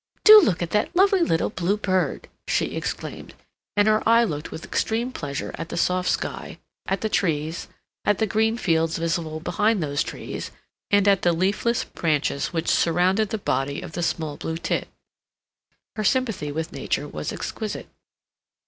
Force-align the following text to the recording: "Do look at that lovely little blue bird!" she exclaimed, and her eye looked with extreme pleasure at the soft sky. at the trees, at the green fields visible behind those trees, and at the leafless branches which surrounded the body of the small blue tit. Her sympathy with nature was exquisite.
"Do 0.23 0.41
look 0.41 0.63
at 0.63 0.71
that 0.71 0.95
lovely 0.95 1.19
little 1.19 1.51
blue 1.51 1.77
bird!" 1.77 2.27
she 2.47 2.75
exclaimed, 2.75 3.35
and 3.77 3.87
her 3.87 4.01
eye 4.09 4.23
looked 4.23 4.49
with 4.49 4.65
extreme 4.65 5.11
pleasure 5.11 5.51
at 5.59 5.69
the 5.69 5.77
soft 5.77 6.09
sky. 6.09 6.57
at 6.87 7.01
the 7.01 7.07
trees, 7.07 7.67
at 8.03 8.17
the 8.17 8.25
green 8.25 8.57
fields 8.57 8.97
visible 8.97 9.39
behind 9.39 9.83
those 9.83 10.01
trees, 10.01 10.49
and 10.89 11.07
at 11.07 11.21
the 11.21 11.33
leafless 11.33 11.83
branches 11.83 12.47
which 12.47 12.67
surrounded 12.67 13.29
the 13.29 13.37
body 13.37 13.79
of 13.79 13.91
the 13.91 14.01
small 14.01 14.37
blue 14.37 14.57
tit. 14.57 14.87
Her 15.95 16.03
sympathy 16.03 16.51
with 16.51 16.71
nature 16.73 17.07
was 17.07 17.31
exquisite. 17.31 17.87